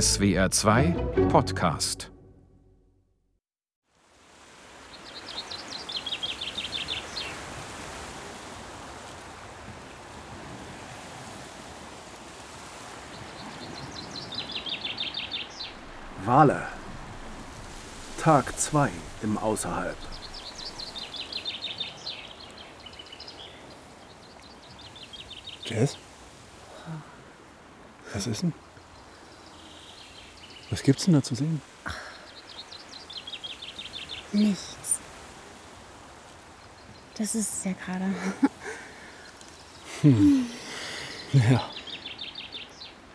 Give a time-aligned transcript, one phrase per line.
[0.00, 0.96] SWR 2
[1.30, 2.10] Podcast
[16.24, 16.66] Wale.
[18.18, 18.90] Tag 2
[19.22, 19.96] im Außerhalb.
[25.66, 25.96] Jess?
[28.12, 28.63] Was ist denn?
[30.74, 31.62] Was gibt's denn da zu sehen?
[34.32, 34.98] Nichts.
[37.16, 38.12] Das ist es ja gerade.
[41.32, 41.70] Ja.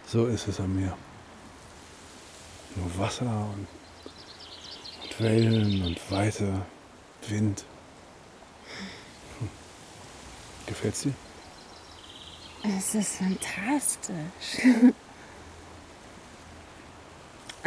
[0.08, 0.98] So ist es am Meer.
[2.78, 3.68] Nur Wasser und,
[5.04, 6.66] und Wellen und Weite,
[7.28, 7.66] Wind.
[9.40, 9.50] Hm.
[10.66, 11.14] Gefällt's dir?
[12.78, 14.96] Es ist fantastisch.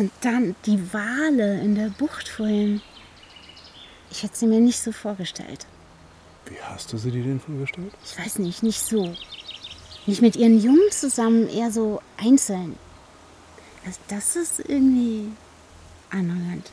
[0.03, 2.83] Und dann die Wale in der Bucht vorhin.
[4.11, 5.65] Ich hätte sie mir nicht so vorgestellt.
[6.47, 7.93] Wie hast du sie dir denn vorgestellt?
[8.05, 9.15] Ich weiß nicht, nicht so.
[10.07, 12.77] Nicht mit ihren Jungen zusammen, eher so einzeln.
[13.87, 15.29] Also das ist irgendwie
[16.11, 16.69] anhörend.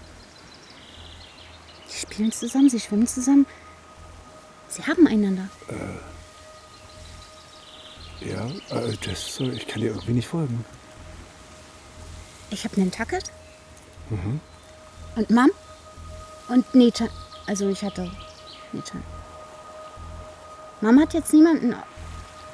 [1.88, 3.46] Die spielen zusammen, sie schwimmen zusammen.
[4.70, 5.50] Sie haben einander.
[8.22, 10.66] Ja, äh, sorry, ich kann dir irgendwie nicht folgen.
[12.52, 13.32] Ich habe einen Tucket.
[15.16, 15.50] Und Mom.
[16.50, 17.06] Und Nita.
[17.46, 18.10] Also ich hatte
[18.72, 18.96] Nita.
[20.82, 21.76] Mom hat jetzt niemanden.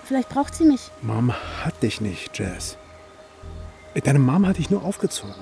[0.04, 0.92] Vielleicht braucht sie mich.
[1.02, 2.78] Mom hat dich nicht, Jess.
[4.04, 5.34] Deine Mom hat dich nur aufgezogen.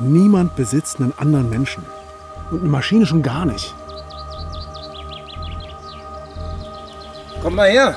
[0.00, 1.84] Niemand besitzt einen anderen Menschen.
[2.50, 3.74] Und eine Maschine schon gar nicht.
[7.42, 7.96] Kommt mal her.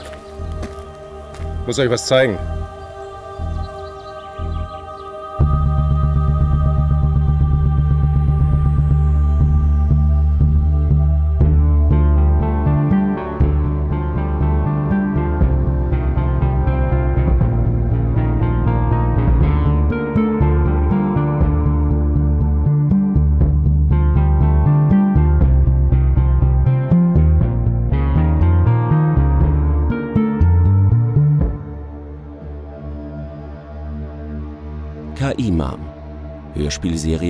[1.65, 2.37] Muss euch was zeigen.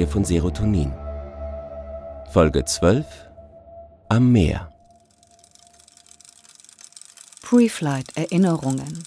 [0.01, 0.93] Hörspielserie von Serotonin.
[2.31, 3.05] Folge 12
[4.09, 4.71] Am Meer.
[7.41, 9.03] Pre-Flight Erinnerungen.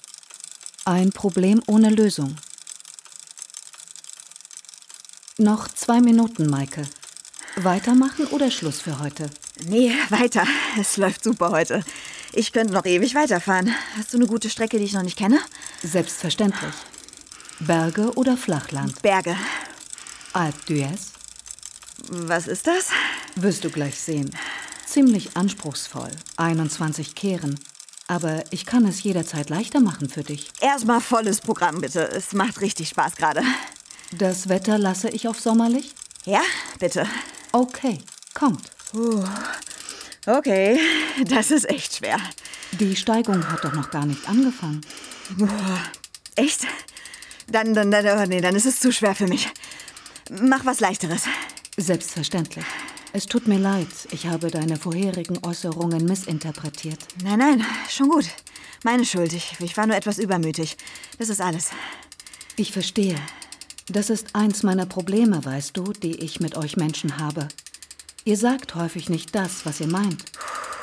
[0.85, 2.35] Ein Problem ohne Lösung.
[5.37, 6.83] Noch zwei Minuten, Maike.
[7.57, 9.29] Weitermachen oder Schluss für heute?
[9.65, 10.45] Nee, weiter.
[10.79, 11.83] Es läuft super heute.
[12.33, 13.73] Ich könnte noch ewig weiterfahren.
[13.97, 15.39] Hast du eine gute Strecke, die ich noch nicht kenne?
[15.83, 16.73] Selbstverständlich.
[17.59, 19.01] Berge oder Flachland?
[19.01, 19.35] Berge.
[20.35, 20.99] Alpe d'Huez?
[22.09, 22.89] Was ist das?
[23.37, 24.35] Wirst du gleich sehen.
[24.85, 26.11] Ziemlich anspruchsvoll.
[26.35, 27.57] 21 Kehren.
[28.07, 30.49] Aber ich kann es jederzeit leichter machen für dich.
[30.59, 32.07] Erstmal volles Programm, bitte.
[32.09, 33.43] Es macht richtig Spaß gerade.
[34.11, 35.93] Das Wetter lasse ich auf sommerlich?
[36.25, 36.41] Ja,
[36.79, 37.07] bitte.
[37.53, 37.99] Okay,
[38.33, 38.69] kommt.
[40.25, 40.79] Okay,
[41.25, 42.17] das ist echt schwer.
[42.73, 44.81] Die Steigung hat doch noch gar nicht angefangen.
[46.35, 46.67] Echt?
[47.47, 49.49] Dann, dann, dann, oh nee, dann ist es zu schwer für mich.
[50.31, 51.23] Mach was Leichteres.
[51.77, 52.65] Selbstverständlich.
[53.13, 56.99] Es tut mir leid, ich habe deine vorherigen Äußerungen missinterpretiert.
[57.23, 58.25] Nein, nein, schon gut.
[58.83, 59.33] Meine Schuld.
[59.33, 60.77] Ich, ich war nur etwas übermütig.
[61.17, 61.69] Das ist alles.
[62.55, 63.15] Ich verstehe.
[63.87, 67.47] Das ist eins meiner Probleme, weißt du, die ich mit euch Menschen habe.
[68.25, 70.25] Ihr sagt häufig nicht das, was ihr meint.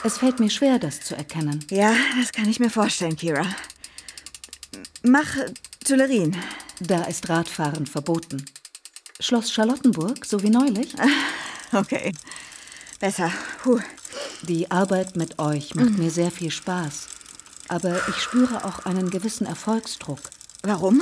[0.04, 1.64] Es fällt mir schwer, das zu erkennen.
[1.70, 3.44] Ja, das kann ich mir vorstellen, Kira.
[5.02, 5.36] Mach
[5.84, 6.36] Tuilerien.
[6.80, 8.44] Da ist Radfahren verboten.
[9.22, 10.94] Schloss Charlottenburg, so wie neulich.
[11.74, 12.12] Okay.
[13.00, 13.32] Besser.
[13.62, 13.80] Puh.
[14.42, 17.08] Die Arbeit mit euch macht mir sehr viel Spaß.
[17.68, 20.20] Aber ich spüre auch einen gewissen Erfolgsdruck.
[20.62, 21.00] Warum?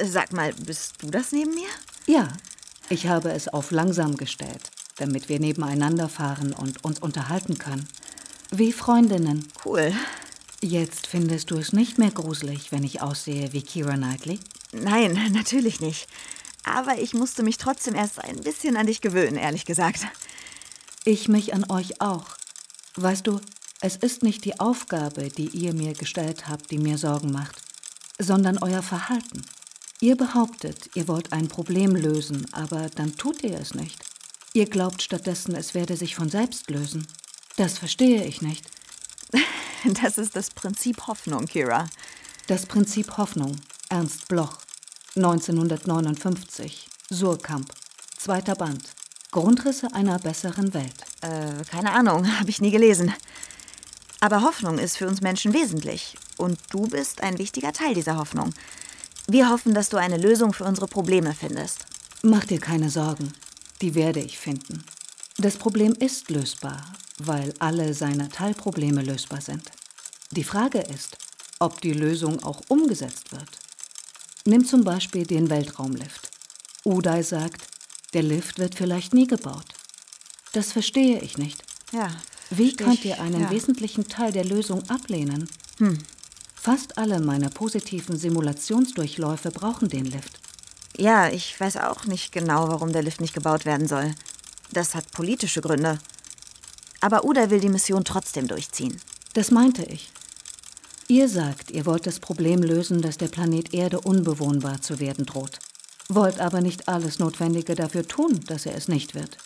[0.00, 1.66] Sag mal, bist du das neben mir?
[2.06, 2.28] Ja,
[2.88, 7.88] ich habe es auf langsam gestellt, damit wir nebeneinander fahren und uns unterhalten können.
[8.52, 9.48] Wie Freundinnen.
[9.64, 9.92] Cool.
[10.62, 14.38] Jetzt findest du es nicht mehr gruselig, wenn ich aussehe wie Kira Knightley?
[14.70, 16.06] Nein, natürlich nicht.
[16.66, 20.00] Aber ich musste mich trotzdem erst ein bisschen an dich gewöhnen, ehrlich gesagt.
[21.04, 22.26] Ich mich an euch auch.
[22.96, 23.40] Weißt du,
[23.80, 27.56] es ist nicht die Aufgabe, die ihr mir gestellt habt, die mir Sorgen macht,
[28.18, 29.46] sondern euer Verhalten.
[30.00, 33.98] Ihr behauptet, ihr wollt ein Problem lösen, aber dann tut ihr es nicht.
[34.52, 37.06] Ihr glaubt stattdessen, es werde sich von selbst lösen.
[37.56, 38.66] Das verstehe ich nicht.
[39.84, 41.88] Das ist das Prinzip Hoffnung, Kira.
[42.48, 43.54] Das Prinzip Hoffnung,
[43.88, 44.65] Ernst Bloch.
[45.16, 46.88] 1959.
[47.10, 47.72] Surkamp.
[48.18, 48.82] Zweiter Band.
[49.30, 50.94] Grundrisse einer besseren Welt.
[51.22, 53.14] Äh, keine Ahnung, habe ich nie gelesen.
[54.20, 56.18] Aber Hoffnung ist für uns Menschen wesentlich.
[56.36, 58.52] Und du bist ein wichtiger Teil dieser Hoffnung.
[59.26, 61.86] Wir hoffen, dass du eine Lösung für unsere Probleme findest.
[62.22, 63.32] Mach dir keine Sorgen.
[63.80, 64.84] Die werde ich finden.
[65.38, 66.82] Das Problem ist lösbar,
[67.18, 69.70] weil alle seine Teilprobleme lösbar sind.
[70.30, 71.16] Die Frage ist,
[71.58, 73.48] ob die Lösung auch umgesetzt wird.
[74.46, 76.30] Nimm zum Beispiel den Weltraumlift.
[76.84, 77.66] Uday sagt,
[78.14, 79.66] der Lift wird vielleicht nie gebaut.
[80.52, 81.64] Das verstehe ich nicht.
[81.92, 82.10] Ja.
[82.50, 83.50] Wie könnt ihr einen ja.
[83.50, 85.50] wesentlichen Teil der Lösung ablehnen?
[85.78, 85.98] Hm.
[86.54, 90.38] Fast alle meiner positiven Simulationsdurchläufe brauchen den Lift.
[90.96, 94.14] Ja, ich weiß auch nicht genau, warum der Lift nicht gebaut werden soll.
[94.70, 95.98] Das hat politische Gründe.
[97.00, 99.00] Aber Uda will die Mission trotzdem durchziehen.
[99.34, 100.10] Das meinte ich.
[101.08, 105.60] Ihr sagt, ihr wollt das Problem lösen, dass der Planet Erde unbewohnbar zu werden droht.
[106.08, 109.38] Wollt aber nicht alles Notwendige dafür tun, dass er es nicht wird.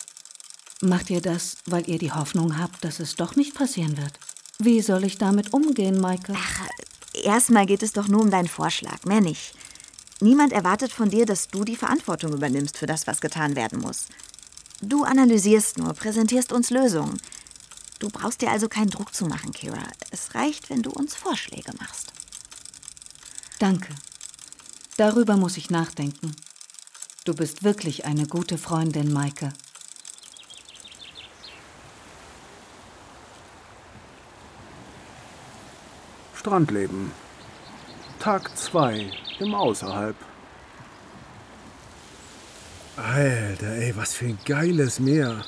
[0.80, 4.18] Macht ihr das, weil ihr die Hoffnung habt, dass es doch nicht passieren wird?
[4.58, 6.34] Wie soll ich damit umgehen, Maike?
[6.34, 6.66] Ach,
[7.12, 9.54] erstmal geht es doch nur um deinen Vorschlag, mehr nicht.
[10.20, 14.06] Niemand erwartet von dir, dass du die Verantwortung übernimmst für das, was getan werden muss.
[14.80, 17.20] Du analysierst nur, präsentierst uns Lösungen.
[18.00, 19.82] Du brauchst dir also keinen Druck zu machen, Kira.
[20.10, 22.12] Es reicht, wenn du uns Vorschläge machst.
[23.58, 23.94] Danke.
[24.96, 26.34] Darüber muss ich nachdenken.
[27.24, 29.52] Du bist wirklich eine gute Freundin, Maike.
[36.34, 37.12] Strandleben.
[38.18, 40.16] Tag 2 im Außerhalb.
[42.96, 45.44] Alter, ey, was für ein geiles Meer.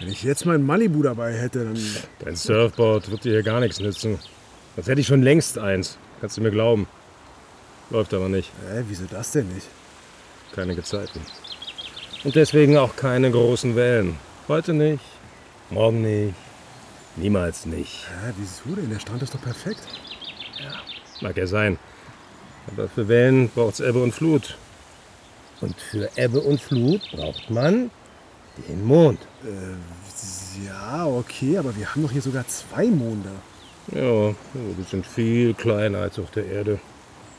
[0.00, 1.78] Wenn ich jetzt mein Malibu dabei hätte, dann.
[2.20, 4.18] Dein Surfboard wird dir hier gar nichts nützen.
[4.74, 5.98] Sonst hätte ich schon längst eins.
[6.20, 6.88] Kannst du mir glauben.
[7.90, 8.50] Läuft aber nicht.
[8.68, 9.66] Hä, wieso das denn nicht?
[10.54, 11.20] Keine Gezeiten.
[12.24, 14.16] Und deswegen auch keine großen Wellen.
[14.48, 15.04] Heute nicht.
[15.70, 16.34] Morgen nicht.
[17.16, 18.06] Niemals nicht.
[18.08, 18.90] Hä, wieso denn?
[18.90, 19.82] Der Strand ist doch perfekt.
[21.20, 21.78] Mag ja sein.
[22.66, 24.56] Aber für Wellen braucht's Ebbe und Flut.
[25.60, 27.90] Und für Ebbe und Flut braucht man
[28.68, 29.20] den Mond.
[29.42, 33.30] Äh, ja, okay, aber wir haben doch hier sogar zwei Monde.
[33.92, 36.78] Ja, die sind viel kleiner als auf der Erde.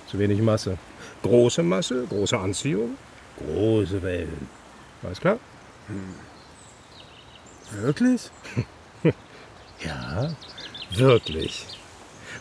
[0.07, 0.77] Zu wenig Masse.
[1.23, 2.97] Große Masse, große Anziehung,
[3.39, 4.47] große Wellen.
[5.03, 5.39] Alles klar?
[7.71, 8.29] Wirklich?
[9.83, 10.29] Ja,
[10.95, 11.67] wirklich.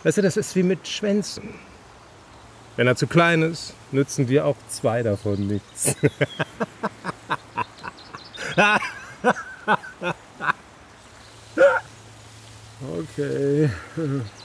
[0.04, 1.54] Weißt du, das ist wie mit Schwänzen.
[2.76, 5.96] Wenn er zu klein ist, nützen dir auch zwei davon nichts.
[12.84, 13.70] Okay.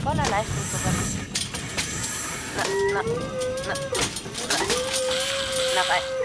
[0.00, 0.98] stehe ich mit voller Leistung zurück.
[2.56, 4.64] Na, na, na, na,
[5.74, 6.19] na rein.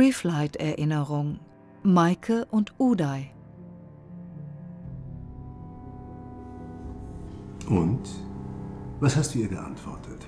[0.00, 1.40] Pre-Flight-Erinnerung.
[1.82, 3.30] Maike und Uday.
[7.68, 8.08] Und?
[9.00, 10.26] Was hast du ihr geantwortet?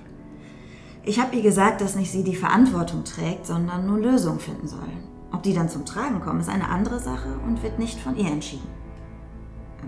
[1.01, 4.91] Ich habe ihr gesagt, dass nicht sie die Verantwortung trägt, sondern nur Lösungen finden soll.
[5.31, 8.29] Ob die dann zum Tragen kommen, ist eine andere Sache und wird nicht von ihr
[8.29, 8.69] entschieden.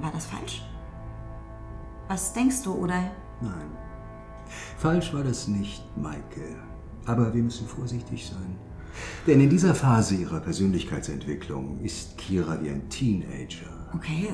[0.01, 0.67] War das falsch?
[2.07, 3.11] Was denkst du, Uday?
[3.39, 3.69] Nein.
[4.77, 6.55] Falsch war das nicht, Maike.
[7.05, 8.57] Aber wir müssen vorsichtig sein.
[9.27, 13.89] Denn in dieser Phase ihrer Persönlichkeitsentwicklung ist Kira wie ein Teenager.
[13.93, 14.29] Okay,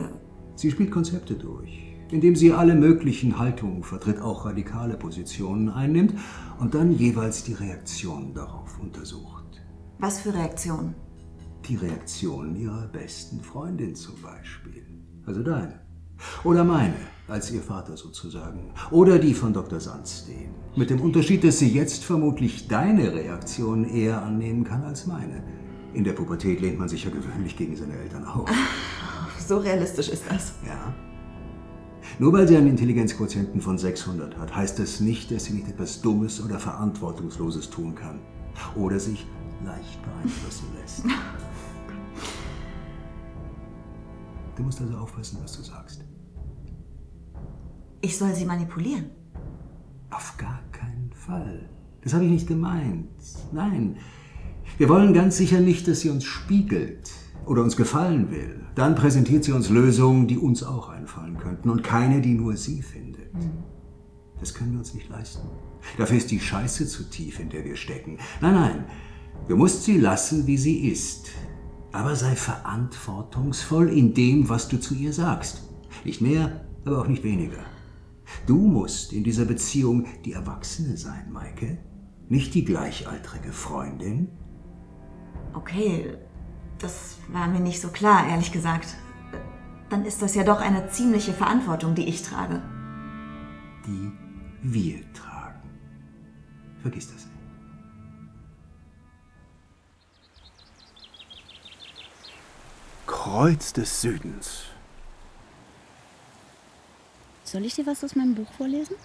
[0.55, 6.13] Sie spielt Konzepte durch, indem sie alle möglichen Haltungen vertritt, auch radikale Positionen einnimmt
[6.59, 9.61] und dann jeweils die Reaktionen darauf untersucht.
[9.99, 10.93] was für Reaktionen?
[11.67, 14.83] Die Reaktionen ihrer besten Freundin zum Beispiel.
[15.25, 15.79] Also deine.
[16.43, 16.95] Oder meine,
[17.27, 18.71] als ihr Vater sozusagen.
[18.91, 19.79] Oder die von Dr.
[19.79, 20.53] Sandstein.
[20.75, 25.43] Mit dem Unterschied, dass sie jetzt vermutlich deine Reaktion eher annehmen kann als meine.
[25.93, 28.49] In der Pubertät lehnt man sich ja gewöhnlich gegen seine Eltern auf.
[29.45, 30.53] So realistisch ist das.
[30.65, 30.93] Ja.
[32.19, 36.01] Nur weil sie einen Intelligenzquotienten von 600 hat, heißt das nicht, dass sie nicht etwas
[36.01, 38.19] Dummes oder Verantwortungsloses tun kann.
[38.75, 39.25] Oder sich
[39.65, 41.03] leicht beeinflussen lässt.
[44.57, 46.03] Du musst also aufpassen, was du sagst.
[48.01, 49.05] Ich soll sie manipulieren.
[50.09, 51.69] Auf gar keinen Fall.
[52.03, 53.09] Das habe ich nicht gemeint.
[53.51, 53.97] Nein.
[54.77, 57.11] Wir wollen ganz sicher nicht, dass sie uns spiegelt
[57.45, 58.65] oder uns gefallen will.
[58.73, 62.81] Dann präsentiert sie uns Lösungen, die uns auch einfallen könnten und keine, die nur sie
[62.81, 63.31] findet.
[64.39, 65.47] Das können wir uns nicht leisten.
[65.97, 68.17] Dafür ist die Scheiße zu tief, in der wir stecken.
[68.41, 68.85] Nein, nein.
[69.47, 71.29] Du musst sie lassen, wie sie ist.
[71.91, 75.61] Aber sei verantwortungsvoll in dem, was du zu ihr sagst.
[76.03, 77.59] Nicht mehr, aber auch nicht weniger.
[78.45, 81.77] Du musst in dieser Beziehung die Erwachsene sein, Maike.
[82.29, 84.29] Nicht die gleichaltrige Freundin.
[85.53, 86.17] Okay,
[86.79, 88.95] das war mir nicht so klar, ehrlich gesagt.
[89.89, 92.61] Dann ist das ja doch eine ziemliche Verantwortung, die ich trage.
[93.85, 94.11] Die
[94.63, 95.69] wir tragen.
[96.81, 97.31] Vergiss das nicht.
[103.05, 104.70] Kreuz des Südens.
[107.51, 108.95] Soll ich dir was aus meinem Buch vorlesen?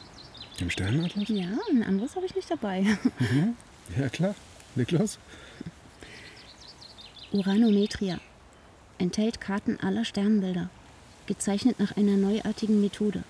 [0.60, 1.28] Im Sternatlas?
[1.28, 2.82] Ja, ein anderes habe ich nicht dabei.
[3.18, 3.56] Mhm.
[3.98, 4.36] Ja, klar.
[4.76, 5.18] Leg los.
[7.32, 8.20] Uranometria.
[8.98, 10.70] Enthält Karten aller Sternbilder.
[11.26, 13.24] Gezeichnet nach einer neuartigen Methode.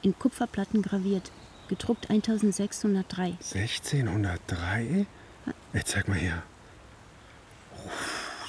[0.00, 1.30] In Kupferplatten graviert.
[1.68, 3.36] Gedruckt 1603.
[3.54, 5.06] 1603?
[5.74, 6.42] Ey, zeig mal her.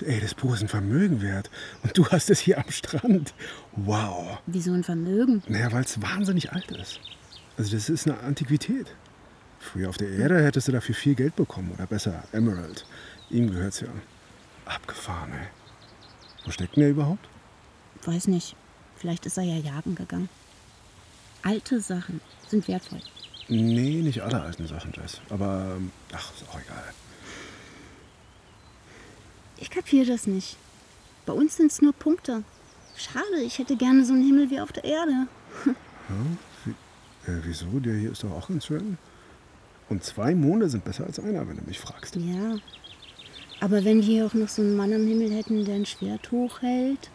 [0.05, 1.49] Ey, das Buch ist ein Vermögen wert.
[1.83, 3.33] Und du hast es hier am Strand.
[3.73, 4.39] Wow.
[4.45, 5.43] Wieso ein Vermögen?
[5.47, 6.99] Naja, weil es wahnsinnig alt ist.
[7.57, 8.87] Also das ist eine Antiquität.
[9.59, 11.71] Früher auf der Erde hättest du dafür viel Geld bekommen.
[11.73, 12.85] Oder besser, Emerald.
[13.29, 13.87] Ihm gehört's ja.
[14.65, 15.47] Abgefahren, ey.
[16.45, 17.27] Wo steckt denn er überhaupt?
[18.05, 18.55] Weiß nicht.
[18.95, 20.29] Vielleicht ist er ja jagen gegangen.
[21.41, 23.01] Alte Sachen sind wertvoll.
[23.49, 25.21] Nee, nicht alle alten Sachen, Jess.
[25.29, 26.83] Aber, ähm, ach, ist auch egal.
[29.63, 30.57] Ich kapiere das nicht.
[31.25, 32.43] Bei uns sind es nur Punkte.
[32.97, 35.27] Schade, ich hätte gerne so einen Himmel wie auf der Erde.
[35.65, 36.15] Ja,
[36.65, 37.79] wie, äh, wieso?
[37.79, 38.97] Der hier ist doch auch ganz schön.
[39.87, 42.17] Und zwei Monde sind besser als einer, wenn du mich fragst.
[42.17, 42.57] Ja.
[43.61, 46.29] Aber wenn wir hier auch noch so einen Mann am Himmel hätten, der ein Schwert
[46.29, 47.09] hochhält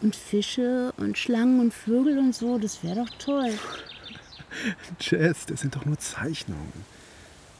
[0.00, 3.50] und Fische und Schlangen und Vögel und so, das wäre doch toll.
[5.00, 6.84] Jess, das sind doch nur Zeichnungen.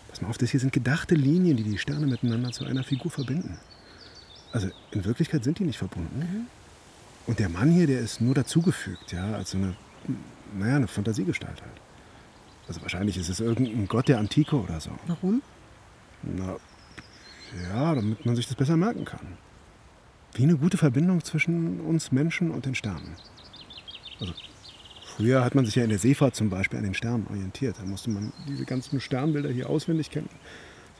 [0.08, 3.10] Pass mal auf, das hier sind gedachte Linien, die die Sterne miteinander zu einer Figur
[3.10, 3.58] verbinden.
[4.54, 6.46] Also in Wirklichkeit sind die nicht verbunden.
[7.26, 9.74] Und der Mann hier, der ist nur dazugefügt, ja, als so eine,
[10.56, 11.72] naja, eine Fantasiegestalt halt.
[12.68, 14.92] Also wahrscheinlich ist es irgendein Gott der Antike oder so.
[15.08, 15.42] Warum?
[16.22, 16.56] Na,
[17.68, 19.26] ja, damit man sich das besser merken kann.
[20.34, 23.16] Wie eine gute Verbindung zwischen uns Menschen und den Sternen.
[24.20, 24.34] Also
[25.16, 27.76] früher hat man sich ja in der Seefahrt zum Beispiel an den Sternen orientiert.
[27.80, 30.30] Da musste man diese ganzen Sternbilder hier auswendig kennen.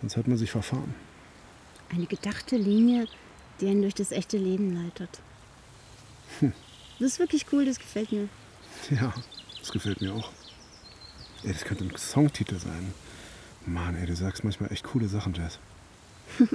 [0.00, 0.92] Sonst hat man sich verfahren.
[1.90, 3.06] Eine gedachte Linie,
[3.61, 5.20] die einen durch das echte Leben leitet.
[6.40, 6.52] Hm.
[6.99, 8.28] Das ist wirklich cool, das gefällt mir.
[8.90, 9.12] Ja,
[9.61, 10.30] das gefällt mir auch.
[11.42, 12.94] Ey, das könnte ein Songtitel sein.
[13.66, 15.58] Mann, ey, du sagst manchmal echt coole Sachen, Jess.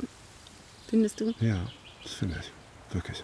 [0.87, 1.33] Findest du?
[1.39, 1.59] Ja,
[2.03, 2.93] das finde ich.
[2.93, 3.23] Wirklich.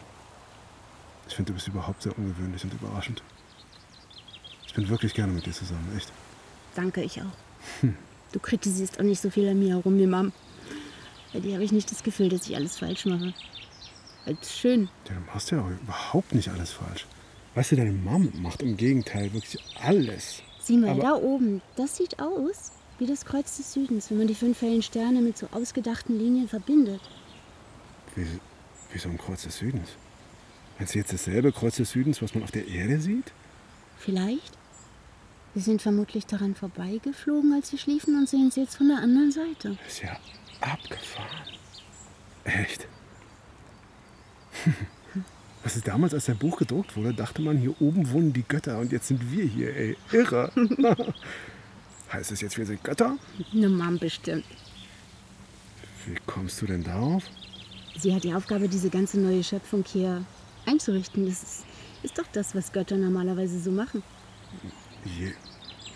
[1.27, 3.23] Ich finde, du bist überhaupt sehr ungewöhnlich und überraschend.
[4.67, 6.11] Ich bin wirklich gerne mit dir zusammen, echt.
[6.75, 7.81] Danke, ich auch.
[7.81, 7.95] Hm.
[8.31, 10.33] Du kritisierst auch nicht so viel an mir herum wie Mom.
[11.33, 13.33] Bei dir habe ich nicht das Gefühl, dass ich alles falsch mache.
[14.25, 14.89] Als schön.
[15.07, 17.05] Ja, du machst ja auch überhaupt nicht alles falsch.
[17.53, 20.41] Weißt du, deine Mom macht im Gegenteil wirklich alles.
[20.61, 24.27] Sieh mal, Aber- da oben, das sieht aus wie das Kreuz des Südens, wenn man
[24.27, 27.01] die fünf hellen Sterne mit so ausgedachten Linien verbindet.
[28.15, 28.25] Wie,
[28.91, 29.89] wie so ein Kreuz des Südens.
[30.79, 33.31] Meinst du jetzt dasselbe Kreuz des Südens, was man auf der Erde sieht?
[33.97, 34.57] Vielleicht?
[35.53, 39.31] Wir sind vermutlich daran vorbeigeflogen, als wir schliefen und sehen es jetzt von der anderen
[39.31, 39.77] Seite.
[39.83, 40.17] Das ist ja
[40.61, 41.47] abgefahren.
[42.43, 42.87] Echt?
[45.63, 48.77] Was ist damals, als dein Buch gedruckt wurde, dachte man, hier oben wohnen die Götter
[48.77, 49.97] und jetzt sind wir hier, ey.
[50.11, 50.51] Irre.
[52.13, 53.17] heißt es jetzt, wir sind Götter?
[53.51, 54.45] Eine Mom bestimmt.
[56.05, 57.23] Wie kommst du denn darauf?
[57.97, 60.23] Sie hat die Aufgabe, diese ganze neue Schöpfung hier
[60.67, 61.25] einzurichten.
[61.25, 61.65] Das ist,
[62.03, 64.03] ist doch das, was Götter normalerweise so machen.
[65.03, 65.33] Je,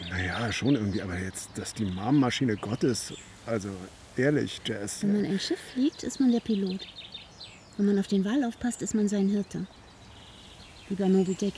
[0.09, 3.13] naja, schon irgendwie, aber jetzt, dass die Marmmaschine Gott ist,
[3.45, 3.69] also
[4.17, 5.03] ehrlich, Jess.
[5.03, 6.87] Wenn man ein Schiff fliegt, ist man der Pilot.
[7.79, 9.65] Wenn man auf den Wal aufpasst, ist man sein Hirte.
[10.89, 11.53] Wie bei Moby Dick.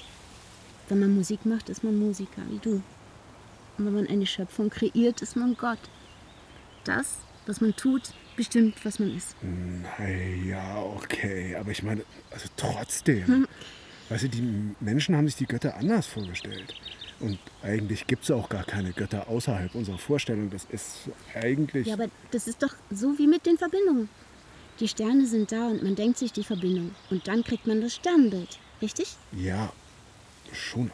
[0.88, 2.74] Wenn man Musik macht, ist man Musiker, wie du.
[3.80, 5.80] Und wenn man eine Schöpfung kreiert, ist man Gott.
[6.84, 9.36] Das, was man tut, bestimmt, was man ist.
[9.98, 11.56] Naja, okay.
[11.56, 13.25] Aber ich meine, also trotzdem.
[13.25, 13.48] Hm.
[14.10, 16.75] Weißt du, die Menschen haben sich die Götter anders vorgestellt.
[17.20, 20.51] Und eigentlich gibt es auch gar keine Götter außerhalb unserer Vorstellung.
[20.51, 21.88] Das ist eigentlich.
[21.88, 24.08] Ja, aber das ist doch so wie mit den Verbindungen.
[24.82, 26.96] Die Sterne sind da und man denkt sich die Verbindung.
[27.12, 28.58] Und dann kriegt man das Sternbild.
[28.82, 29.16] Richtig?
[29.32, 29.72] Ja,
[30.52, 30.90] schon.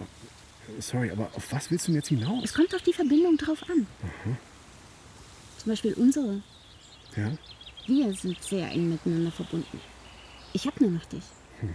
[0.79, 2.43] Sorry, aber auf was willst du denn jetzt hinaus?
[2.43, 3.87] Es kommt auf die Verbindung drauf an.
[4.03, 4.37] Aha.
[5.57, 6.41] Zum Beispiel unsere.
[7.15, 7.31] Ja?
[7.85, 9.79] Wir sind sehr eng miteinander verbunden.
[10.51, 11.23] Ich habe nur noch dich.
[11.61, 11.73] Hm.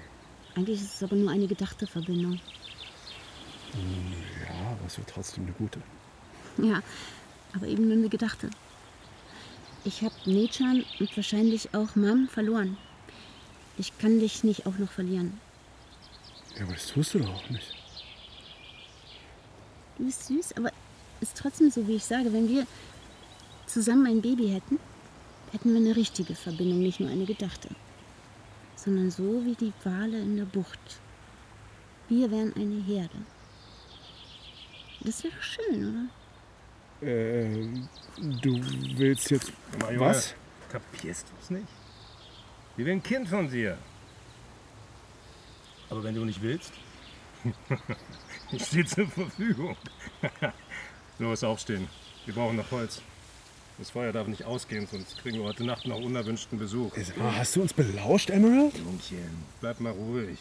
[0.55, 2.39] Eigentlich ist es aber nur eine gedachte Verbindung.
[3.73, 5.81] Ja, aber es wird trotzdem eine gute.
[6.59, 6.83] Ja,
[7.55, 8.51] aber eben nur eine gedachte.
[9.85, 12.77] Ich habe Nechan und wahrscheinlich auch Mam verloren.
[13.79, 15.41] Ich kann dich nicht auch noch verlieren.
[16.57, 17.75] Ja, aber das tust du doch auch nicht.
[19.99, 20.71] Du bist süß, aber
[21.21, 22.33] ist trotzdem so, wie ich sage.
[22.33, 22.67] Wenn wir
[23.67, 24.79] zusammen ein Baby hätten,
[25.51, 27.69] hätten wir eine richtige Verbindung, nicht nur eine gedachte.
[28.77, 31.01] Sondern so wie die Wale in der Bucht.
[32.09, 33.17] Wir wären eine Herde.
[35.01, 36.22] Das wäre schön, oder?
[37.03, 37.89] Ähm,
[38.41, 38.61] du
[38.97, 39.53] willst jetzt.
[39.81, 40.35] Junge, was?
[40.71, 41.69] Kapierst du es nicht?
[42.77, 43.77] Wir will ein Kind von dir.
[45.91, 46.73] Aber wenn du nicht willst,
[48.53, 49.77] ich stehe zur Verfügung.
[51.19, 51.89] Los, aufstehen.
[52.25, 53.03] Wir brauchen noch Holz.
[53.79, 56.93] Das Feuer darf nicht ausgehen, sonst kriegen wir heute Nacht noch unerwünschten Besuch.
[57.37, 58.77] Hast du uns belauscht, Emerald?
[58.77, 60.39] Jungchen, bleib mal ruhig.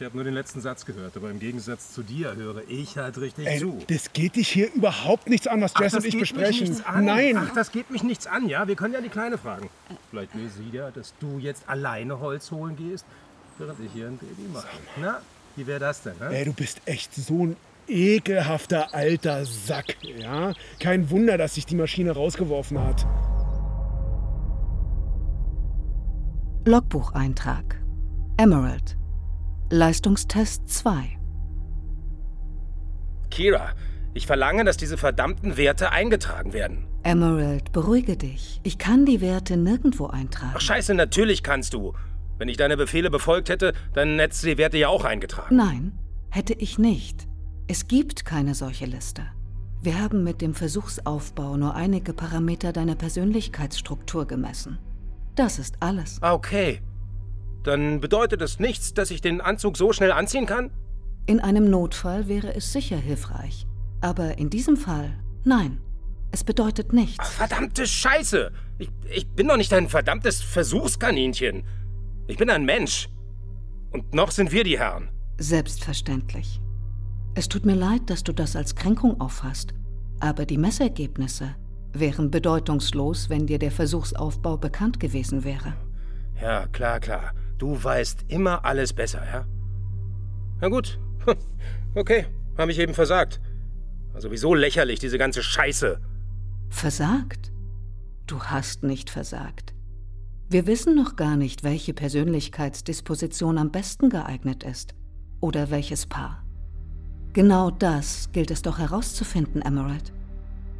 [0.00, 3.18] Ich habe nur den letzten Satz gehört, aber im Gegensatz zu dir höre ich halt
[3.18, 3.82] richtig Ey, zu.
[3.88, 6.60] das geht dich hier überhaupt nichts an, was Jess und ich geht besprechen.
[6.60, 7.04] Mich nichts an.
[7.04, 7.36] Nein.
[7.36, 8.68] Ach, das geht mich nichts an, ja?
[8.68, 9.68] Wir können ja die Kleine fragen.
[10.10, 13.04] Vielleicht will sie ja, dass du jetzt alleine Holz holen gehst,
[13.58, 14.68] während ich hier ein Baby mache.
[15.00, 15.20] Na,
[15.56, 16.14] wie wäre das denn?
[16.20, 16.28] Ne?
[16.30, 17.56] Ey, du bist echt so ein
[17.88, 20.52] ekelhafter alter Sack, ja?
[20.78, 23.04] Kein Wunder, dass sich die Maschine rausgeworfen hat.
[26.66, 27.82] Logbucheintrag.
[28.36, 28.96] Emerald.
[29.70, 31.18] Leistungstest 2.
[33.30, 33.72] Kira,
[34.14, 36.86] ich verlange, dass diese verdammten Werte eingetragen werden.
[37.02, 38.60] Emerald, beruhige dich.
[38.62, 40.54] Ich kann die Werte nirgendwo eintragen.
[40.56, 41.92] Ach scheiße, natürlich kannst du.
[42.38, 45.54] Wenn ich deine Befehle befolgt hätte, dann hättest du die Werte ja auch eingetragen.
[45.54, 45.92] Nein,
[46.30, 47.28] hätte ich nicht.
[47.66, 49.26] Es gibt keine solche Liste.
[49.82, 54.78] Wir haben mit dem Versuchsaufbau nur einige Parameter deiner Persönlichkeitsstruktur gemessen.
[55.34, 56.20] Das ist alles.
[56.22, 56.80] Okay.
[57.64, 60.70] Dann bedeutet es nichts, dass ich den Anzug so schnell anziehen kann?
[61.26, 63.66] In einem Notfall wäre es sicher hilfreich.
[64.00, 65.80] Aber in diesem Fall, nein.
[66.30, 67.18] Es bedeutet nichts.
[67.18, 68.52] Ach, verdammte Scheiße!
[68.78, 71.64] Ich, ich bin doch nicht ein verdammtes Versuchskaninchen.
[72.26, 73.08] Ich bin ein Mensch.
[73.90, 75.10] Und noch sind wir die Herren.
[75.38, 76.60] Selbstverständlich.
[77.34, 79.72] Es tut mir leid, dass du das als Kränkung auffasst,
[80.20, 81.54] aber die Messergebnisse
[81.92, 85.74] wären bedeutungslos, wenn dir der Versuchsaufbau bekannt gewesen wäre.
[86.40, 87.32] Ja, klar, klar.
[87.58, 89.46] Du weißt immer alles besser, ja?
[90.60, 90.98] Na gut.
[91.94, 93.40] Okay, habe ich eben versagt.
[94.12, 95.98] War sowieso lächerlich, diese ganze Scheiße.
[96.68, 97.50] Versagt?
[98.26, 99.74] Du hast nicht versagt.
[100.50, 104.94] Wir wissen noch gar nicht, welche Persönlichkeitsdisposition am besten geeignet ist
[105.40, 106.44] oder welches Paar.
[107.32, 110.12] Genau das gilt es doch herauszufinden, Emerald.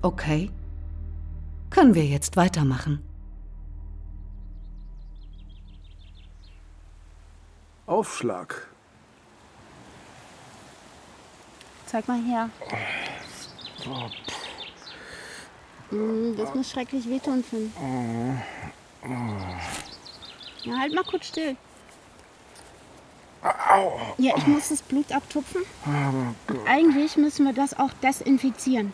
[0.03, 0.51] Okay?
[1.71, 3.01] Können wir jetzt weitermachen?
[7.89, 8.69] Aufschlag.
[11.87, 12.51] Zeig mal her.
[15.91, 17.73] Hm, Das muss schrecklich wehtun, Finn.
[20.65, 21.57] Ja, halt mal kurz still.
[24.19, 25.63] Ja, ich muss das Blut abtupfen.
[25.87, 28.93] Und eigentlich müssen wir das auch desinfizieren.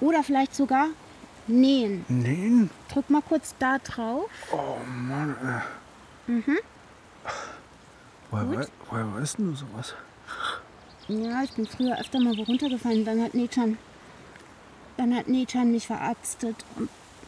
[0.00, 0.86] Oder vielleicht sogar
[1.46, 2.06] nähen.
[2.08, 2.70] Nähen?
[2.90, 4.30] Drück mal kurz da drauf.
[4.52, 5.36] Oh Mann,
[6.26, 6.32] ey.
[6.34, 6.58] Mhm.
[8.30, 9.94] Woher, wei woher weißt denn du sowas?
[11.08, 13.04] Ja, ich bin früher öfter mal wo runtergefallen.
[13.04, 13.78] Dann hat Nechan,
[14.96, 16.56] dann hat Nechan mich verarztet.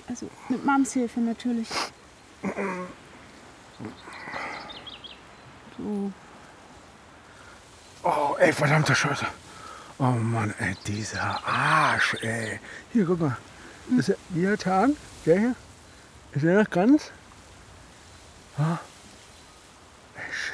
[0.08, 1.68] Also mit Mams Hilfe natürlich.
[5.76, 6.12] So.
[8.04, 9.26] Oh, ey, verdammte Scheiße.
[9.98, 12.60] Oh Mann, ey, dieser Arsch, ey.
[12.92, 13.36] Hier, guck mal.
[13.96, 15.54] Ist der, dieser Zahn, der hier?
[16.32, 17.10] Ist der noch ganz?
[18.58, 18.78] Ah.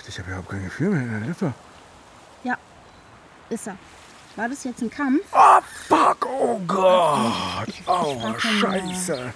[0.08, 1.52] Ich habe überhaupt kein Gefühl mehr in der Lippe.
[2.44, 2.56] Ja,
[3.50, 3.76] ist er.
[4.36, 5.20] War das jetzt ein Kampf?
[5.32, 7.32] Oh, fuck, oh Gott.
[7.68, 8.80] Ich- ich Oh, schon mal.
[8.90, 9.32] Scheiße.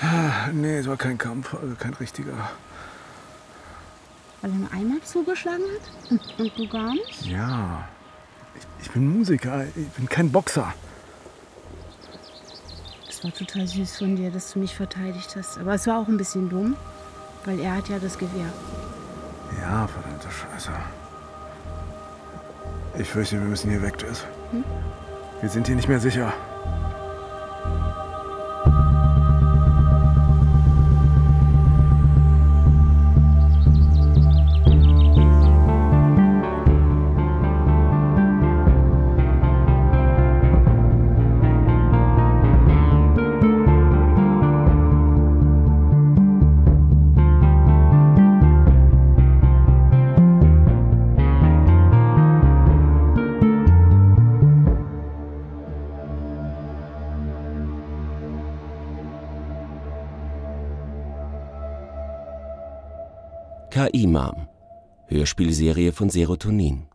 [0.00, 2.32] Ah, Nee, es war kein Kampf, also kein richtiger.
[4.40, 6.10] Weil er nur einmal zugeschlagen hat?
[6.10, 7.26] Und, und du gar nicht?
[7.26, 7.86] Ja.
[8.54, 10.72] Ich, ich bin Musiker, ich bin kein Boxer.
[13.06, 15.58] Das war total süß von dir, dass du mich verteidigt hast.
[15.58, 16.74] Aber es war auch ein bisschen dumm,
[17.44, 18.50] weil er hat ja das Gewehr.
[19.58, 20.70] Ja, verdammte Scheiße.
[22.98, 24.24] Ich fürchte, wir müssen hier weg, Jess.
[24.50, 24.64] Hm?
[25.40, 26.32] Wir sind hier nicht mehr sicher.
[65.12, 66.89] Hörspielserie von Serotonin.